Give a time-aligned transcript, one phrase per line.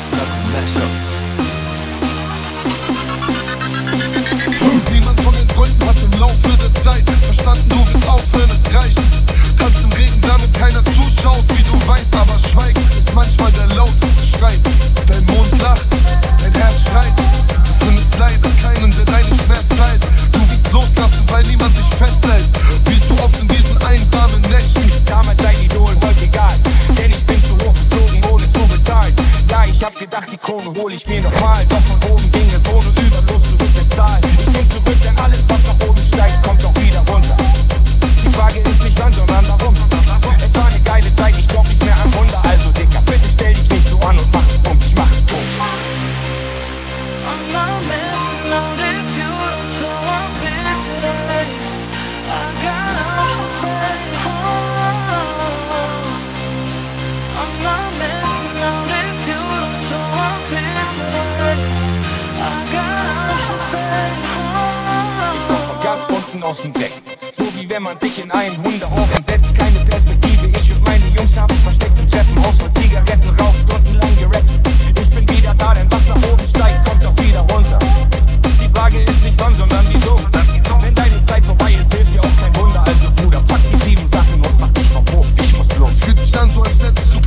[0.00, 1.10] Best of Mashups.
[4.90, 6.20] Niemand von den Freunden hat im
[29.80, 31.64] ich hab gedacht, die Krone hol ich mir nochmal.
[31.70, 34.20] Doch von oben ging es ohne Überlust zurück ins Tal.
[34.24, 34.99] Ich bin zurück,
[66.50, 66.90] aus dem Deck.
[67.38, 69.54] So wie wenn man sich in einen Hundehaufen setzt.
[69.54, 70.48] Keine Perspektive.
[70.48, 74.50] Ich und meine Jungs haben versteckt im Treppenhaus vor Zigarettenrauch stundenlang gerappt.
[75.00, 77.78] Ich bin wieder da, denn was nach oben steigt, kommt auch wieder runter.
[78.60, 80.16] Die Frage ist nicht wann, sondern wieso.
[80.80, 82.82] Wenn deine Zeit vorbei ist, hilft dir auch kein Wunder.
[82.84, 85.26] Also Bruder, pack die sieben Sachen und mach dich vom Hof.
[85.36, 85.94] Ich muss los.
[86.00, 87.19] Fühlt sich an, so als hättest du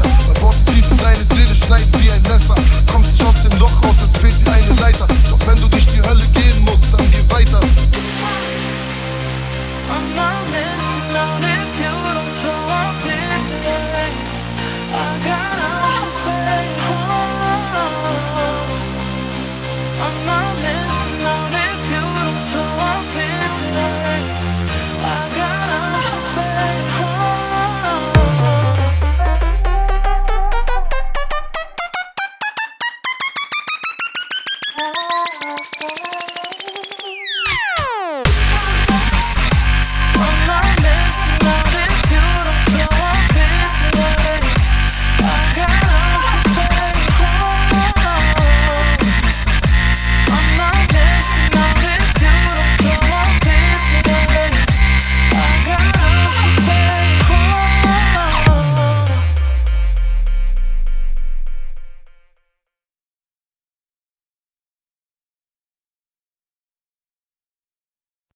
[0.00, 2.54] Weil Worte tief in deine Seele schneiden wie ein Messer.
[2.90, 3.31] Kommst nicht